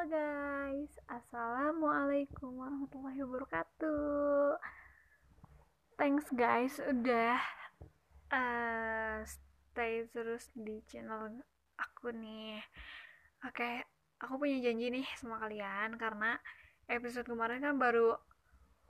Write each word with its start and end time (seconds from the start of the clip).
Halo 0.00 0.16
guys, 0.16 0.96
Assalamualaikum 1.12 2.56
warahmatullahi 2.56 3.20
wabarakatuh. 3.20 4.56
Thanks 6.00 6.24
guys, 6.32 6.80
udah 6.80 7.36
uh, 8.32 9.20
stay 9.28 10.08
terus 10.08 10.48
di 10.56 10.80
channel 10.88 11.44
aku 11.76 12.16
nih. 12.16 12.64
Oke, 13.44 13.84
aku 14.24 14.40
punya 14.40 14.72
janji 14.72 14.88
nih 14.88 15.04
sama 15.20 15.36
kalian 15.36 15.92
Karena 16.00 16.32
episode 16.88 17.28
kemarin 17.28 17.60
kan 17.60 17.76
baru 17.76 18.16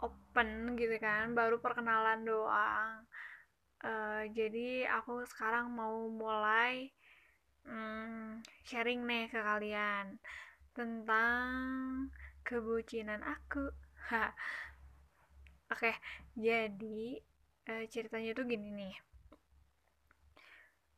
open 0.06 0.78
gitu 0.78 0.94
kan 1.02 1.34
Baru 1.34 1.58
perkenalan 1.58 2.22
doang. 2.22 3.02
Uh, 3.82 4.30
Jadi 4.30 4.86
aku 4.86 5.26
sekarang 5.26 5.74
mau 5.74 6.06
mulai 6.06 6.86
hmm, 7.66 8.46
sharing 8.62 9.02
nih 9.02 9.26
ke 9.26 9.42
kalian 9.42 10.22
tentang 10.74 12.08
kebucinan 12.46 13.22
aku. 13.22 13.70
Oke, 15.70 15.94
jadi 16.34 17.22
uh, 17.70 17.84
ceritanya 17.86 18.34
tuh 18.34 18.46
gini 18.46 18.74
nih. 18.74 18.94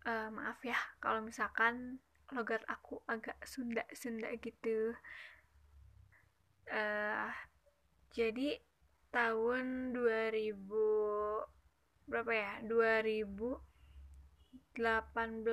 Uh, 0.03 0.35
maaf 0.35 0.59
ya 0.67 0.75
kalau 0.99 1.23
misalkan 1.23 2.03
logat 2.33 2.65
aku 2.67 3.05
agak 3.05 3.37
sunda-sunda 3.45 4.33
gitu. 4.41 4.97
Uh, 6.73 7.29
jadi 8.17 8.57
tahun 9.13 9.93
2000 9.93 10.57
berapa 12.09 12.33
ya? 12.33 12.53
2000 12.65 13.72
18 14.75 15.45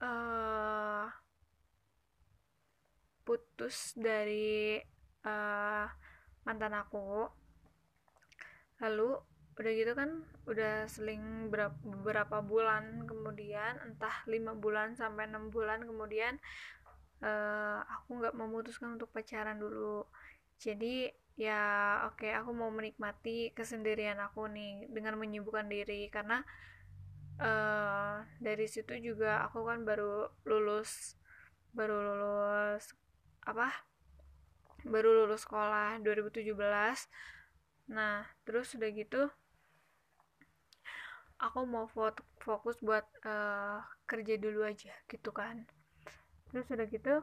uh, 0.00 1.06
putus 3.24 3.94
dari 3.94 4.80
uh, 5.28 5.86
mantan 6.42 6.74
aku. 6.74 7.28
Lalu 8.80 9.20
udah 9.60 9.72
gitu 9.76 9.92
kan 9.92 10.24
udah 10.48 10.88
seling 10.88 11.52
berapa, 11.52 11.76
beberapa 11.84 12.40
bulan 12.40 13.04
kemudian 13.04 13.76
entah 13.84 14.24
lima 14.24 14.56
bulan 14.56 14.96
sampai 14.96 15.28
enam 15.28 15.52
bulan 15.52 15.84
kemudian 15.84 16.40
uh, 17.20 17.84
aku 17.84 18.24
nggak 18.24 18.34
memutuskan 18.34 18.96
untuk 18.96 19.12
pacaran 19.12 19.60
dulu. 19.60 20.08
Jadi 20.56 21.12
ya 21.38 21.62
oke 22.10 22.26
okay, 22.26 22.32
aku 22.34 22.50
mau 22.50 22.70
menikmati 22.72 23.54
kesendirian 23.54 24.18
aku 24.18 24.48
nih 24.50 24.88
dengan 24.90 25.14
menyibukkan 25.20 25.66
diri. 25.70 26.10
Karena 26.10 26.42
uh, 27.40 28.24
dari 28.42 28.66
situ 28.66 28.94
juga 28.98 29.46
aku 29.46 29.64
kan 29.66 29.82
baru 29.86 30.28
lulus 30.48 31.16
baru 31.76 31.96
lulus 32.02 32.94
apa? 33.46 33.70
Baru 34.84 35.24
lulus 35.24 35.44
sekolah 35.44 36.00
2017 36.02 36.56
nah 37.90 38.22
terus 38.46 38.78
udah 38.78 38.86
gitu 38.94 39.26
aku 41.42 41.66
mau 41.66 41.90
fokus 42.38 42.78
buat 42.78 43.02
uh, 43.26 43.82
kerja 44.06 44.38
dulu 44.38 44.62
aja 44.62 44.94
gitu 45.10 45.34
kan. 45.34 45.66
Terus 46.52 46.66
udah 46.70 46.86
gitu 46.86 47.14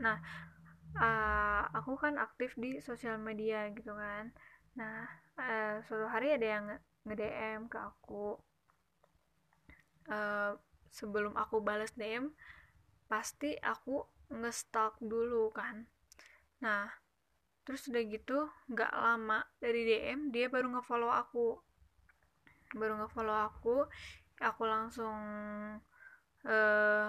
nah 0.00 0.16
uh, 0.98 1.62
aku 1.76 1.94
kan 2.00 2.18
aktif 2.18 2.56
di 2.58 2.82
sosial 2.82 3.20
media 3.20 3.70
gitu 3.70 3.94
kan. 3.94 4.34
Nah 4.74 5.06
uh, 5.38 5.84
suatu 5.86 6.10
hari 6.10 6.34
ada 6.34 6.46
yang 6.46 6.64
nge-DM 7.06 7.70
ke 7.70 7.78
aku. 7.78 8.38
Uh, 10.10 10.58
sebelum 10.90 11.38
aku 11.38 11.62
balas 11.62 11.94
DM 11.94 12.34
pasti 13.06 13.54
aku 13.62 14.02
nge-stalk 14.32 14.98
dulu 14.98 15.54
kan. 15.54 15.86
Nah 16.64 16.90
terus 17.62 17.86
udah 17.86 18.02
gitu 18.02 18.50
nggak 18.72 18.90
lama 18.90 19.46
dari 19.62 19.86
DM 19.86 20.34
dia 20.34 20.50
baru 20.50 20.72
nge-follow 20.74 21.12
aku. 21.12 21.60
Baru 22.74 22.98
nge-follow 22.98 23.36
aku 23.36 23.86
aku 24.40 24.62
langsung 24.64 25.18
uh, 26.48 27.08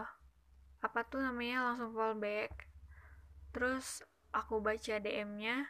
apa 0.82 1.00
tuh 1.08 1.24
namanya 1.24 1.72
langsung 1.72 1.96
follow 1.96 2.20
back 2.20 2.71
terus 3.52 4.04
aku 4.32 4.64
baca 4.64 4.96
DM-nya 4.98 5.68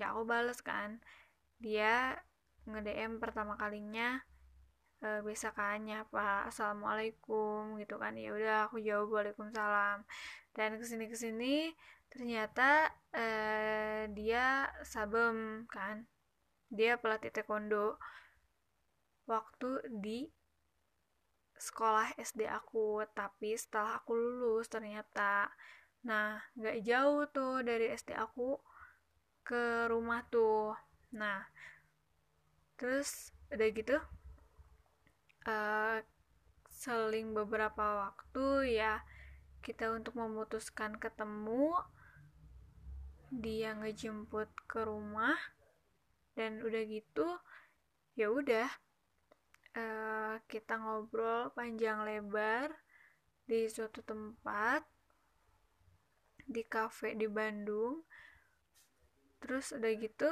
ya 0.00 0.16
aku 0.16 0.24
bales 0.24 0.64
kan. 0.64 1.02
Dia 1.60 2.16
nge-DM 2.64 3.20
pertama 3.20 3.58
kalinya 3.60 4.22
e, 5.04 5.20
bisa 5.26 5.52
kan 5.52 5.84
nyapa 5.84 6.48
assalamualaikum 6.48 7.76
gitu 7.76 8.00
kan. 8.00 8.16
Ya 8.16 8.32
udah 8.32 8.56
aku 8.70 8.80
jawab 8.80 9.12
waalaikumsalam. 9.12 10.06
Dan 10.56 10.80
ke 10.80 10.84
sini 10.88 11.04
ke 11.10 11.16
sini 11.18 11.54
ternyata 12.08 12.88
e, 13.12 13.26
dia 14.16 14.70
sabem 14.86 15.68
kan. 15.68 16.08
Dia 16.72 16.96
pelatih 16.96 17.34
taekwondo 17.34 17.98
waktu 19.28 19.84
di 20.00 20.30
sekolah 21.60 22.16
SD 22.16 22.48
aku. 22.48 23.04
Tapi 23.12 23.52
setelah 23.58 24.00
aku 24.00 24.16
lulus 24.16 24.70
ternyata 24.72 25.52
Nah, 26.06 26.40
nggak 26.56 26.80
jauh 26.84 27.28
tuh 27.28 27.60
dari 27.60 27.92
SD 27.92 28.16
aku 28.16 28.56
ke 29.44 29.88
rumah 29.92 30.24
tuh. 30.32 30.72
Nah, 31.16 31.44
terus 32.80 33.34
udah 33.52 33.68
gitu, 33.74 33.96
uh, 35.44 35.98
seling 36.80 37.36
beberapa 37.36 38.08
waktu 38.08 38.80
ya 38.80 39.04
kita 39.60 39.92
untuk 39.92 40.16
memutuskan 40.16 40.96
ketemu 40.96 41.76
dia 43.28 43.76
ngejemput 43.76 44.48
ke 44.64 44.80
rumah 44.82 45.36
dan 46.34 46.64
udah 46.64 46.82
gitu 46.88 47.28
ya 48.16 48.32
udah 48.32 48.68
uh, 49.76 50.40
kita 50.48 50.80
ngobrol 50.80 51.52
panjang 51.52 52.00
lebar 52.02 52.72
di 53.44 53.68
suatu 53.68 54.00
tempat 54.00 54.82
di 56.46 56.62
cafe 56.64 57.16
di 57.16 57.26
Bandung. 57.26 58.04
Terus 59.40 59.72
udah 59.72 59.92
gitu 59.96 60.30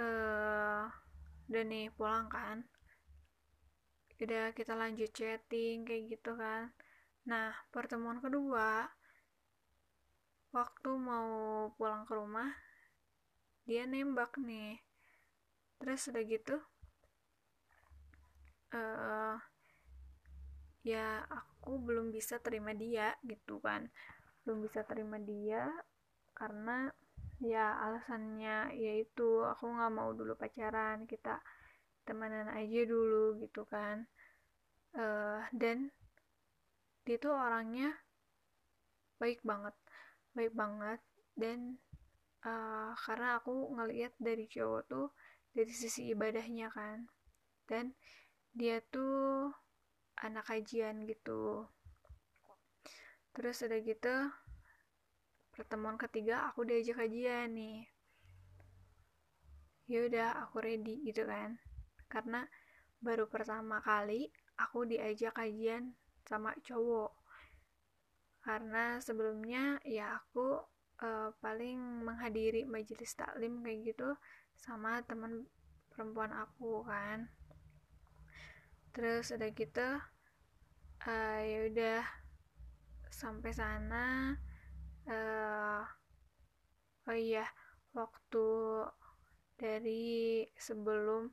uh, 0.00 0.84
udah 1.48 1.62
nih 1.66 1.92
pulang 1.94 2.26
kan. 2.32 2.64
Udah 4.20 4.52
kita 4.52 4.76
lanjut 4.76 5.10
chatting 5.12 5.88
kayak 5.88 6.12
gitu 6.12 6.36
kan. 6.36 6.72
Nah 7.28 7.52
pertemuan 7.72 8.20
kedua 8.20 8.88
waktu 10.50 10.90
mau 10.98 11.70
pulang 11.78 12.02
ke 12.08 12.12
rumah 12.16 12.50
dia 13.68 13.84
nembak 13.86 14.36
nih. 14.40 14.80
Terus 15.80 16.08
udah 16.12 16.22
gitu 16.28 16.56
uh, 18.74 19.36
ya 20.80 21.24
aku 21.28 21.76
belum 21.80 22.12
bisa 22.12 22.40
terima 22.40 22.72
dia 22.72 23.12
gitu 23.24 23.60
kan. 23.60 23.88
Belum 24.44 24.64
bisa 24.64 24.84
terima 24.84 25.20
dia 25.20 25.68
karena 26.32 26.88
ya 27.40 27.76
alasannya 27.88 28.76
yaitu 28.76 29.44
aku 29.44 29.68
nggak 29.68 29.92
mau 29.92 30.12
dulu 30.12 30.36
pacaran 30.36 31.08
kita 31.08 31.40
temenan 32.04 32.48
aja 32.52 32.80
dulu 32.88 33.40
gitu 33.44 33.64
kan. 33.68 34.08
Uh, 34.90 35.44
dan 35.54 35.94
dia 37.06 37.16
tuh 37.16 37.30
orangnya 37.30 37.94
baik 39.20 39.44
banget 39.44 39.76
baik 40.34 40.54
banget. 40.56 41.00
Dan 41.36 41.76
uh, 42.44 42.92
karena 42.96 43.40
aku 43.40 43.72
ngelihat 43.76 44.12
dari 44.20 44.48
cowok 44.48 44.82
tuh 44.88 45.06
dari 45.52 45.72
sisi 45.72 46.10
ibadahnya 46.12 46.72
kan. 46.72 47.08
Dan 47.68 47.94
dia 48.50 48.82
tuh 48.90 49.54
anak 50.20 50.44
kajian 50.48 51.08
gitu. 51.08 51.64
Terus 53.32 53.62
udah 53.64 53.80
gitu 53.80 54.14
pertemuan 55.50 56.00
ketiga 56.00 56.48
aku 56.48 56.64
diajak 56.64 57.00
kajian 57.04 57.52
nih. 57.52 57.84
Ya 59.90 60.06
udah 60.06 60.28
aku 60.46 60.62
ready 60.62 61.02
gitu 61.04 61.26
kan. 61.26 61.58
Karena 62.06 62.46
baru 63.00 63.26
pertama 63.26 63.80
kali 63.80 64.28
aku 64.60 64.86
diajak 64.86 65.36
kajian 65.36 65.96
sama 66.28 66.54
cowok. 66.62 67.12
Karena 68.40 69.00
sebelumnya 69.00 69.80
ya 69.84 70.16
aku 70.16 70.60
uh, 71.00 71.28
paling 71.40 72.06
menghadiri 72.06 72.64
majelis 72.68 73.12
taklim 73.16 73.60
kayak 73.64 73.92
gitu 73.92 74.08
sama 74.56 75.00
teman 75.04 75.48
perempuan 75.92 76.32
aku 76.32 76.84
kan 76.84 77.28
terus 78.90 79.30
udah 79.30 79.50
gitu 79.54 79.88
uh, 81.06 81.40
ya 81.42 81.58
udah 81.70 82.02
sampai 83.10 83.52
sana 83.54 84.34
uh, 85.06 85.82
oh 87.06 87.16
iya 87.18 87.46
waktu 87.94 88.48
dari 89.60 90.46
sebelum 90.56 91.28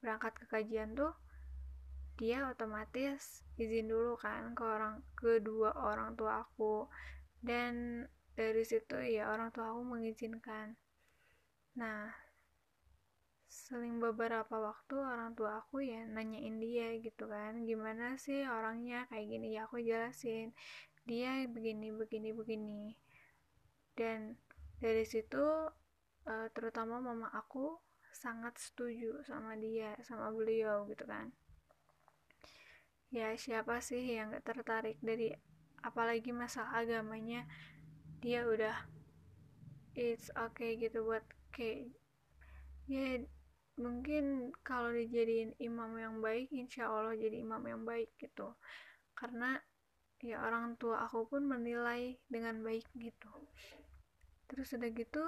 berangkat 0.00 0.32
ke 0.38 0.44
kajian 0.48 0.94
tuh 0.96 1.12
dia 2.16 2.48
otomatis 2.48 3.44
izin 3.60 3.92
dulu 3.92 4.16
kan 4.16 4.56
ke 4.56 4.64
orang 4.64 5.04
kedua 5.12 5.76
orang 5.76 6.16
tua 6.16 6.48
aku. 6.48 6.88
Dan 7.44 8.04
dari 8.32 8.64
situ 8.64 8.96
ya 9.04 9.28
orang 9.28 9.52
tua 9.52 9.76
aku 9.76 9.84
mengizinkan. 9.84 10.80
Nah 11.76 12.08
seling 13.56 13.96
beberapa 13.96 14.52
waktu 14.52 15.00
orang 15.00 15.32
tua 15.32 15.64
aku 15.64 15.80
ya 15.80 16.04
nanyain 16.04 16.60
dia 16.60 16.92
gitu 17.00 17.24
kan 17.24 17.64
gimana 17.64 18.20
sih 18.20 18.44
orangnya? 18.44 19.08
Kayak 19.08 19.26
gini 19.32 19.48
ya 19.56 19.64
aku 19.64 19.80
jelasin 19.80 20.52
dia 21.08 21.48
begini 21.48 21.88
begini 21.96 22.30
begini. 22.36 22.92
Dan 23.96 24.36
dari 24.76 25.08
situ 25.08 25.40
eh, 26.28 26.48
terutama 26.52 27.00
mama 27.00 27.32
aku 27.32 27.80
sangat 28.12 28.60
setuju 28.60 29.24
sama 29.24 29.56
dia 29.56 29.96
sama 30.04 30.28
beliau 30.28 30.84
gitu 30.92 31.08
kan. 31.08 31.32
Ya 33.08 33.32
siapa 33.40 33.80
sih 33.80 34.04
yang 34.04 34.36
gak 34.36 34.52
tertarik 34.52 35.00
dari 35.00 35.32
apalagi 35.80 36.34
masalah 36.34 36.84
agamanya 36.84 37.48
dia 38.20 38.44
udah 38.44 38.74
it's 39.96 40.28
okay 40.36 40.76
gitu 40.76 41.06
buat 41.06 41.24
kayak 41.54 41.94
ya 42.90 43.22
mungkin 43.76 44.52
kalau 44.64 44.92
dijadiin 44.92 45.56
imam 45.60 45.92
yang 46.00 46.16
baik 46.24 46.48
insya 46.52 46.88
Allah 46.88 47.16
jadi 47.16 47.40
imam 47.40 47.62
yang 47.64 47.82
baik 47.84 48.12
gitu. 48.16 48.56
Karena 49.12 49.56
ya 50.24 50.40
orang 50.42 50.80
tua 50.80 51.04
aku 51.04 51.28
pun 51.28 51.44
menilai 51.44 52.16
dengan 52.28 52.60
baik 52.64 52.88
gitu. 52.96 53.32
Terus 54.48 54.72
udah 54.76 54.90
gitu 54.92 55.24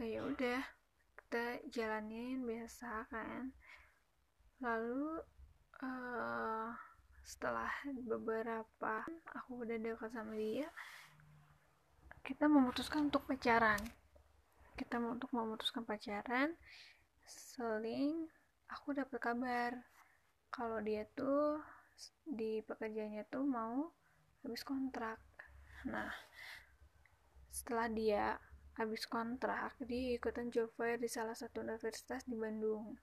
eh, 0.00 0.08
ya 0.16 0.20
udah 0.24 0.60
kita 1.20 1.44
jalanin 1.68 2.44
biasa 2.44 3.06
kan. 3.12 3.52
Lalu 4.64 5.20
uh, 5.82 6.70
setelah 7.22 7.70
beberapa 8.02 9.06
aku 9.30 9.62
udah 9.62 9.78
dekat 9.78 10.10
sama 10.10 10.34
dia 10.34 10.66
kita 12.22 12.46
memutuskan 12.50 13.10
untuk 13.10 13.26
pacaran 13.26 13.78
kita 14.82 14.98
mau 14.98 15.14
untuk 15.14 15.30
memutuskan 15.30 15.86
pacaran 15.86 16.58
seling 17.22 18.26
aku 18.66 18.98
dapat 18.98 19.22
kabar. 19.22 19.72
Kalau 20.50 20.82
dia 20.82 21.06
tuh 21.14 21.62
di 22.26 22.58
pekerjaannya 22.66 23.22
tuh 23.30 23.46
mau 23.46 23.94
habis 24.42 24.66
kontrak. 24.66 25.22
Nah 25.86 26.10
setelah 27.54 27.86
dia 27.86 28.42
habis 28.74 29.06
kontrak 29.06 29.78
dia 29.86 30.18
ikutan 30.18 30.50
job 30.50 30.66
fair 30.74 30.98
di 30.98 31.06
salah 31.06 31.38
satu 31.38 31.62
universitas 31.62 32.26
di 32.26 32.34
Bandung. 32.34 32.98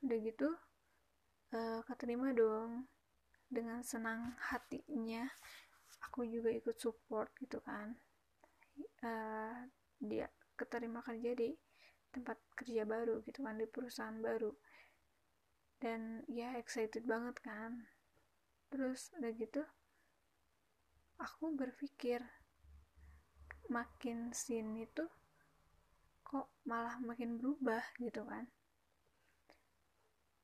Udah 0.00 0.16
gitu 0.16 0.48
uh, 1.52 1.84
keterima 1.84 2.32
dong. 2.32 2.88
Dengan 3.52 3.84
senang 3.84 4.32
hatinya 4.48 5.28
aku 6.00 6.24
juga 6.24 6.48
ikut 6.48 6.80
support 6.80 7.28
gitu 7.36 7.60
kan. 7.60 7.92
Uh, 9.04 9.68
dia 10.02 10.26
keterima 10.58 10.98
kerja 11.06 11.32
di 11.38 11.54
tempat 12.12 12.36
kerja 12.58 12.84
baru 12.84 13.22
gitu 13.24 13.40
kan 13.40 13.56
di 13.56 13.66
perusahaan 13.70 14.18
baru. 14.18 14.52
Dan 15.78 16.22
ya 16.26 16.54
excited 16.58 17.06
banget 17.06 17.38
kan. 17.42 17.86
Terus 18.68 19.14
udah 19.16 19.32
gitu 19.34 19.62
aku 21.22 21.54
berpikir 21.54 22.18
makin 23.70 24.34
sini 24.34 24.90
tuh 24.90 25.08
kok 26.26 26.50
malah 26.66 26.98
makin 26.98 27.38
berubah 27.38 27.82
gitu 28.02 28.26
kan. 28.26 28.50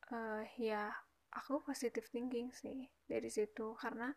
Uh, 0.08 0.40
ya 0.56 0.88
aku 1.36 1.60
positive 1.60 2.08
thinking 2.08 2.48
sih 2.54 2.88
dari 3.04 3.28
situ. 3.28 3.76
Karena 3.76 4.14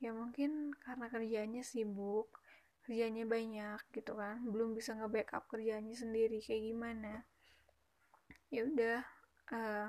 ya 0.00 0.10
mungkin 0.16 0.72
karena 0.80 1.12
kerjanya 1.12 1.60
sibuk 1.60 2.43
kerjanya 2.84 3.24
banyak 3.24 3.80
gitu 3.96 4.12
kan. 4.14 4.44
Belum 4.44 4.76
bisa 4.76 4.92
nge-backup 4.94 5.48
kerjanya 5.48 5.96
sendiri 5.96 6.38
kayak 6.44 6.62
gimana? 6.68 7.24
Ya 8.52 8.68
udah 8.68 9.00
uh, 9.50 9.88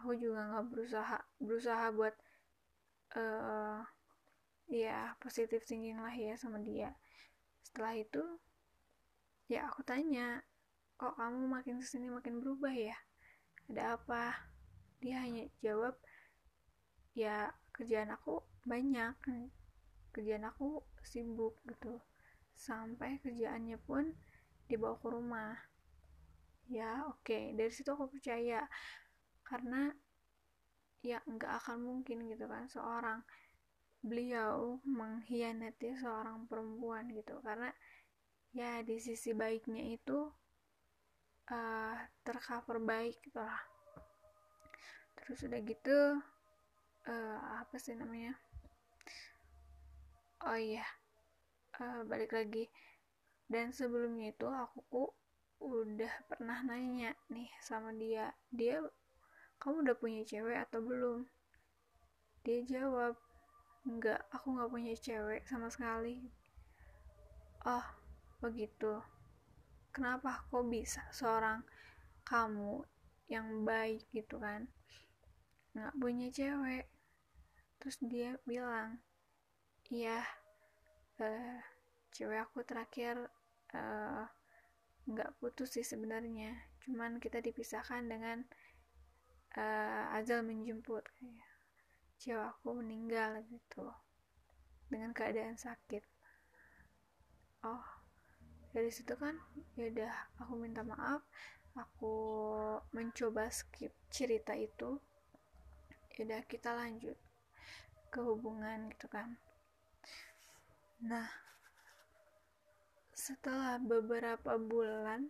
aku 0.00 0.16
juga 0.16 0.48
nggak 0.48 0.66
berusaha 0.72 1.18
berusaha 1.36 1.86
buat 1.92 2.16
uh, 3.20 3.84
ya 4.72 5.12
positive 5.20 5.62
thinking 5.68 6.00
lah 6.00 6.12
ya 6.16 6.34
sama 6.40 6.58
dia. 6.64 6.96
Setelah 7.60 7.94
itu 8.00 8.24
ya 9.52 9.68
aku 9.68 9.84
tanya 9.84 10.40
kok 10.96 11.16
kamu 11.20 11.48
makin 11.48 11.80
ke 11.80 11.86
sini 11.86 12.08
makin 12.08 12.40
berubah 12.40 12.72
ya? 12.72 12.96
Ada 13.68 14.00
apa? 14.00 14.50
Dia 15.04 15.20
hanya 15.20 15.46
jawab 15.60 16.00
ya 17.12 17.52
kerjaan 17.76 18.12
aku 18.16 18.40
banyak 18.64 19.14
kerjaan 20.10 20.46
aku 20.46 20.82
sibuk 21.02 21.58
gitu. 21.66 21.98
Sampai 22.54 23.18
kerjaannya 23.22 23.78
pun 23.80 24.12
dibawa 24.66 24.98
ke 25.00 25.08
rumah. 25.08 25.54
Ya 26.70 27.06
oke. 27.08 27.24
Okay. 27.26 27.44
dari 27.56 27.72
situ 27.72 27.90
aku 27.90 28.10
percaya. 28.12 28.66
Karena 29.42 29.90
ya 31.00 31.18
nggak 31.24 31.64
akan 31.64 31.78
mungkin 31.80 32.28
gitu 32.28 32.44
kan 32.44 32.68
seorang 32.68 33.24
beliau 34.04 34.80
mengkhianati 34.84 35.96
seorang 35.98 36.46
perempuan 36.46 37.08
gitu. 37.14 37.40
Karena 37.40 37.72
ya 38.50 38.82
di 38.82 38.98
sisi 38.98 39.30
baiknya 39.34 39.94
itu 39.94 40.30
uh, 41.50 41.96
tercover 42.22 42.82
baik 42.82 43.18
gitu 43.24 43.40
lah. 43.40 43.62
Terus 45.18 45.46
udah 45.46 45.60
gitu 45.62 45.98
uh, 47.06 47.38
apa 47.62 47.76
sih 47.78 47.94
namanya 47.96 48.34
oh 50.44 50.56
iya 50.56 50.84
uh, 51.80 52.04
balik 52.04 52.36
lagi. 52.36 52.68
Dan 53.50 53.74
sebelumnya 53.74 54.30
itu 54.30 54.46
aku 54.46 55.10
udah 55.60 56.14
pernah 56.30 56.62
nanya 56.64 57.16
nih 57.32 57.50
sama 57.60 57.90
dia. 57.96 58.32
Dia 58.52 58.80
kamu 59.60 59.84
udah 59.84 59.96
punya 59.98 60.22
cewek 60.24 60.56
atau 60.68 60.80
belum? 60.80 61.26
Dia 62.46 62.64
jawab 62.64 63.18
enggak 63.84 64.24
aku 64.32 64.56
nggak 64.56 64.70
punya 64.72 64.94
cewek 64.96 65.42
sama 65.48 65.68
sekali. 65.68 66.24
Oh 67.66 67.84
begitu. 68.40 69.02
Kenapa 69.90 70.46
kok 70.48 70.64
bisa 70.70 71.02
seorang 71.10 71.66
kamu 72.22 72.86
yang 73.26 73.66
baik 73.66 74.06
gitu 74.14 74.38
kan? 74.38 74.70
Nggak 75.74 75.94
punya 75.98 76.28
cewek. 76.30 76.86
Terus 77.82 77.96
dia 78.00 78.38
bilang 78.46 79.02
iya 79.90 80.22
uh, 81.18 81.58
cewek 82.14 82.40
aku 82.46 82.62
terakhir 82.62 83.18
uh, 83.74 84.24
nggak 85.10 85.34
putus 85.42 85.74
sih 85.74 85.86
sebenarnya. 85.86 86.54
Cuman 86.86 87.18
kita 87.18 87.42
dipisahkan 87.42 88.06
dengan 88.06 88.46
uh, 89.58 90.16
azal 90.16 90.46
menjemput. 90.46 91.02
Kayak 91.18 91.50
cewek 92.22 92.46
aku 92.54 92.68
meninggal 92.78 93.42
gitu. 93.50 93.90
Dengan 94.86 95.10
keadaan 95.10 95.58
sakit. 95.58 96.06
Oh 97.66 97.84
dari 98.70 98.86
situ 98.94 99.18
kan 99.18 99.34
ya 99.74 99.90
udah 99.90 100.14
aku 100.38 100.54
minta 100.54 100.86
maaf. 100.86 101.26
Aku 101.74 102.14
mencoba 102.94 103.50
skip 103.50 103.94
cerita 104.10 104.54
itu. 104.54 105.02
Ya 106.14 106.26
udah 106.26 106.42
kita 106.46 106.74
lanjut 106.74 107.16
ke 108.10 108.20
hubungan 108.20 108.90
gitu 108.90 109.06
kan 109.06 109.38
nah 111.00 111.28
setelah 113.16 113.80
beberapa 113.80 114.56
bulan 114.56 115.28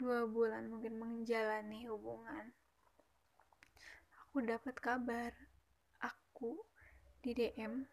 dua 0.00 0.24
bulan 0.24 0.68
mungkin 0.68 0.96
menjalani 0.96 1.86
hubungan 1.88 2.52
aku 4.20 4.42
dapat 4.44 4.74
kabar 4.80 5.32
aku 6.00 6.58
di 7.24 7.32
DM 7.32 7.84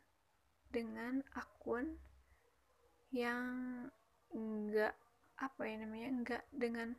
dengan 0.72 1.20
akun 1.36 2.00
yang 3.12 3.86
enggak 4.32 4.96
apa 5.36 5.62
ya 5.68 5.76
namanya 5.84 6.08
enggak 6.10 6.44
dengan 6.50 6.96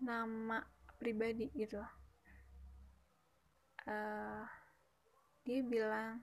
nama 0.00 0.64
pribadi 0.96 1.52
gitu. 1.52 1.78
Uh, 3.84 4.42
dia 5.44 5.60
bilang 5.62 6.22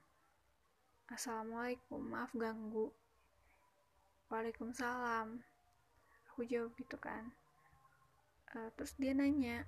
assalamualaikum 1.11 1.99
maaf 1.99 2.31
ganggu 2.31 2.89
waalaikumsalam. 4.29 5.41
Aku 6.31 6.45
jawab 6.45 6.71
gitu 6.77 6.95
kan. 7.01 7.33
Uh, 8.53 8.69
terus 8.77 8.93
dia 8.97 9.13
nanya 9.13 9.65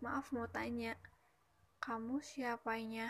maaf 0.00 0.28
mau 0.32 0.44
tanya 0.48 0.96
kamu 1.80 2.20
siapanya? 2.20 3.08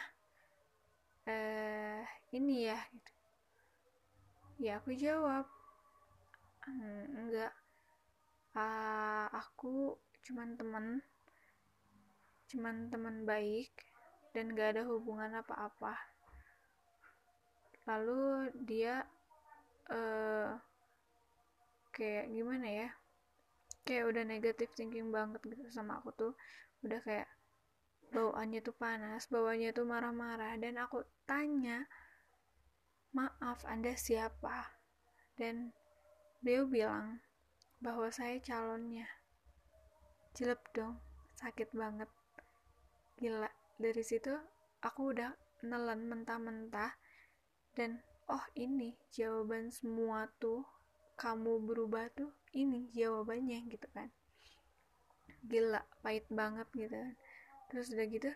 Uh, 1.27 2.07
ini 2.31 2.71
ya 2.71 2.79
gitu. 2.95 3.13
Ya 4.63 4.73
aku 4.79 4.95
jawab 4.95 5.47
enggak. 7.13 7.53
Uh, 8.57 9.29
aku 9.35 10.01
cuman 10.25 10.57
temen 10.59 11.05
cuman 12.47 12.89
teman 12.89 13.27
baik 13.27 13.71
dan 14.31 14.55
gak 14.55 14.79
ada 14.79 14.83
hubungan 14.87 15.43
apa-apa. 15.43 15.99
Lalu 17.87 18.51
dia 18.67 19.07
uh, 19.91 20.57
kayak 21.95 22.31
gimana 22.33 22.67
ya? 22.67 22.89
Kayak 23.87 24.05
udah 24.11 24.25
negatif 24.27 24.75
thinking 24.75 25.15
banget 25.15 25.41
gitu 25.47 25.67
sama 25.71 26.03
aku 26.03 26.11
tuh. 26.15 26.33
Udah 26.83 27.01
kayak 27.03 27.29
bawaannya 28.15 28.63
tuh 28.63 28.77
panas 28.77 29.27
bawaannya 29.27 29.75
tuh 29.75 29.83
marah-marah 29.83 30.55
dan 30.63 30.79
aku 30.79 31.03
tanya 31.27 31.87
maaf 33.11 33.65
anda 33.67 33.95
siapa? 33.97 34.77
Dan 35.37 35.75
beliau 36.41 36.69
bilang 36.69 37.21
bahwa 37.81 38.09
saya 38.13 38.39
calonnya. 38.41 39.09
Jelek 40.37 40.63
dong 40.77 41.01
sakit 41.41 41.73
banget. 41.73 42.09
Gila 43.17 43.49
dari 43.81 44.03
situ 44.05 44.33
aku 44.85 45.13
udah 45.13 45.33
nelen 45.65 46.09
mentah-mentah 46.09 46.93
dan 47.77 48.01
oh 48.27 48.45
ini 48.59 48.99
jawaban 49.15 49.71
semua 49.71 50.27
tuh 50.43 50.67
kamu 51.17 51.63
berubah 51.65 52.11
tuh 52.13 52.35
ini 52.53 52.91
jawabannya 52.93 53.65
gitu 53.71 53.89
kan. 53.95 54.11
Gila 55.47 55.83
pahit 56.03 56.27
banget 56.29 56.69
gitu 56.75 56.93
kan. 56.93 57.15
Terus 57.71 57.87
udah 57.95 58.07
gitu 58.11 58.31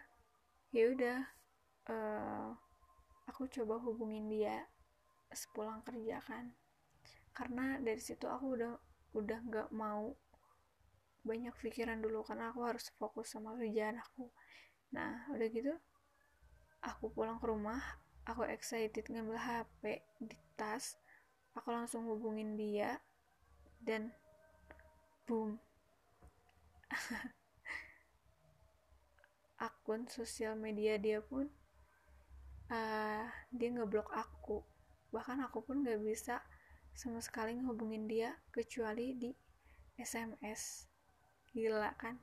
ya 0.71 0.85
udah 0.95 1.19
uh, 1.91 2.49
aku 3.27 3.51
coba 3.51 3.83
hubungin 3.83 4.31
dia 4.31 4.65
sepulang 5.35 5.83
kerja 5.83 6.23
kan. 6.23 6.55
Karena 7.35 7.79
dari 7.83 8.01
situ 8.01 8.31
aku 8.31 8.55
udah 8.59 8.75
udah 9.11 9.39
nggak 9.43 9.69
mau 9.75 10.15
banyak 11.21 11.53
pikiran 11.61 12.01
dulu 12.01 12.25
karena 12.25 12.49
aku 12.55 12.65
harus 12.65 12.89
fokus 12.97 13.35
sama 13.35 13.59
kerjaan 13.59 13.99
aku. 13.99 14.31
Nah 14.95 15.27
udah 15.35 15.49
gitu 15.51 15.75
aku 16.81 17.13
pulang 17.13 17.37
ke 17.37 17.47
rumah 17.51 17.81
aku 18.31 18.47
excited 18.47 19.03
ngambil 19.11 19.35
HP 19.35 20.07
di 20.23 20.39
tas 20.55 20.95
aku 21.59 21.75
langsung 21.75 22.07
hubungin 22.07 22.55
dia 22.55 23.03
dan 23.83 24.15
boom. 25.27 25.59
Akun 29.67 30.07
sosial 30.07 30.55
media 30.55 30.95
dia 30.97 31.19
pun 31.21 31.51
uh, 32.71 33.25
dia 33.51 33.69
ngeblok 33.75 34.09
aku. 34.15 34.63
Bahkan 35.11 35.43
aku 35.51 35.67
pun 35.67 35.83
gak 35.83 35.99
bisa 35.99 36.39
sama 36.95 37.19
sekali 37.19 37.59
ngehubungin 37.59 38.07
dia 38.07 38.39
kecuali 38.55 39.19
di 39.19 39.31
SMS 39.99 40.87
gila 41.51 41.93
kan? 41.99 42.15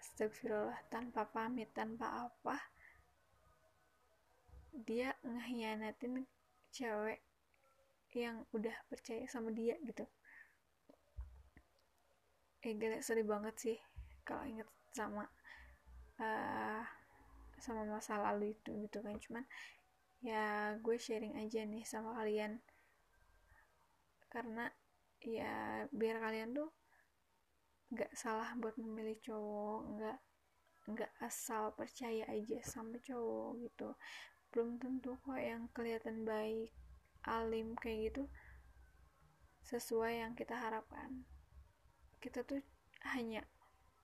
Astagfirullah 0.00 0.88
tanpa 0.88 1.28
pamit 1.28 1.68
tanpa 1.76 2.32
apa 2.32 2.56
dia 4.72 5.14
ngehianatin 5.26 6.26
cewek 6.70 7.20
yang 8.14 8.42
udah 8.50 8.74
percaya 8.90 9.26
sama 9.30 9.54
dia 9.54 9.78
gitu. 9.86 10.06
Eh 12.66 12.74
gila 12.76 12.98
sedih 13.00 13.26
banget 13.26 13.54
sih 13.56 13.78
kalau 14.26 14.44
inget 14.44 14.68
sama 14.90 15.24
uh, 16.18 16.82
sama 17.62 17.86
masa 17.86 18.18
lalu 18.18 18.54
itu 18.54 18.70
gitu 18.86 18.98
kan. 19.02 19.16
Cuman 19.18 19.44
ya 20.20 20.74
gue 20.76 20.96
sharing 20.98 21.38
aja 21.38 21.62
nih 21.64 21.86
sama 21.86 22.18
kalian. 22.18 22.58
Karena 24.30 24.66
ya 25.20 25.84
biar 25.92 26.16
kalian 26.18 26.56
tuh 26.56 26.70
nggak 27.90 28.14
salah 28.14 28.54
buat 28.54 28.78
memilih 28.78 29.18
cowok 29.18 29.80
nggak 29.98 30.18
nggak 30.94 31.12
asal 31.22 31.74
percaya 31.74 32.22
aja 32.30 32.58
sama 32.62 32.96
cowok 33.02 33.58
gitu 33.66 33.88
belum 34.50 34.82
tentu 34.82 35.14
kok 35.22 35.38
yang 35.38 35.70
kelihatan 35.70 36.26
baik 36.26 36.74
alim 37.22 37.78
kayak 37.78 38.10
gitu 38.10 38.22
sesuai 39.62 40.26
yang 40.26 40.32
kita 40.34 40.58
harapkan. 40.58 41.22
Kita 42.18 42.42
tuh 42.42 42.58
hanya 43.14 43.46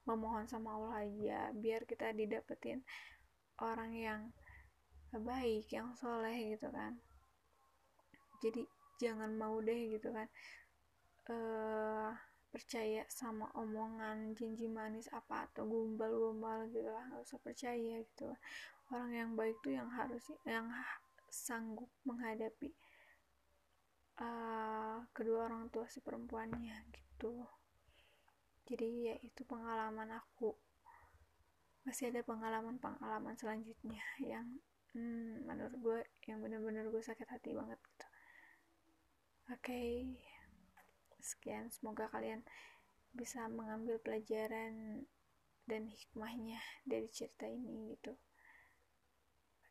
memohon 0.07 0.47
sama 0.47 0.79
Allah 0.79 1.03
aja 1.03 1.51
biar 1.51 1.83
kita 1.83 2.15
didapetin 2.15 2.87
orang 3.59 3.93
yang 3.93 4.21
baik 5.11 5.67
yang 5.75 5.91
soleh 5.99 6.55
gitu 6.55 6.71
kan. 6.71 6.95
Jadi 8.39 8.63
jangan 9.03 9.35
mau 9.35 9.59
deh 9.59 9.99
gitu 9.99 10.15
kan 10.15 10.29
uh, 11.29 12.15
percaya 12.55 13.05
sama 13.13 13.51
omongan 13.53 14.33
janji 14.33 14.71
manis 14.71 15.11
apa 15.13 15.51
atau 15.51 15.67
gombal-gombal 15.67 16.71
gitu 16.71 16.87
lah. 16.87 17.05
Nggak 17.11 17.27
usah 17.27 17.41
percaya 17.43 18.01
gitu 18.07 18.31
orang 18.93 19.13
yang 19.13 19.31
baik 19.35 19.59
tuh 19.63 19.75
yang 19.75 19.91
harus 19.91 20.23
yang 20.47 20.71
sanggup 21.27 21.91
menghadapi 22.07 22.71
uh, 24.23 25.03
kedua 25.11 25.51
orang 25.51 25.69
tua 25.75 25.87
si 25.91 25.99
perempuannya 26.01 26.77
gitu. 26.95 27.47
Jadi 28.67 29.11
ya 29.11 29.17
itu 29.23 29.43
pengalaman 29.47 30.11
aku. 30.15 30.55
Masih 31.87 32.11
ada 32.11 32.23
pengalaman-pengalaman 32.27 33.39
selanjutnya 33.39 34.03
yang 34.19 34.59
hmm, 34.95 35.47
menurut 35.47 35.77
gue 35.79 35.99
yang 36.27 36.43
bener-bener 36.43 36.91
gue 36.91 37.03
sakit 37.03 37.27
hati 37.31 37.55
banget 37.55 37.79
gitu. 37.79 38.07
Oke. 39.55 39.63
Okay 39.63 39.95
sekian 41.27 41.67
semoga 41.75 42.07
kalian 42.15 42.47
bisa 43.11 43.51
mengambil 43.51 43.99
pelajaran 43.99 45.03
dan 45.67 45.91
hikmahnya 45.91 46.63
dari 46.87 47.11
cerita 47.11 47.51
ini 47.51 47.99
gitu 47.99 48.15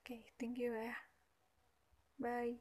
okay, 0.05 0.25
thank 0.39 0.57
you 0.57 0.71
ya. 0.73 0.93
Bye 2.19 2.59